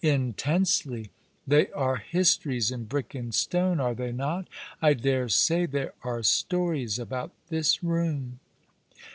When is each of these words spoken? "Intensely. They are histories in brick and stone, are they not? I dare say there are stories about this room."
"Intensely. 0.03 1.11
They 1.45 1.67
are 1.73 1.97
histories 1.97 2.71
in 2.71 2.85
brick 2.85 3.13
and 3.13 3.31
stone, 3.31 3.79
are 3.79 3.93
they 3.93 4.11
not? 4.11 4.47
I 4.81 4.95
dare 4.95 5.29
say 5.29 5.67
there 5.67 5.93
are 6.01 6.23
stories 6.23 6.97
about 6.97 7.33
this 7.49 7.83
room." 7.83 8.39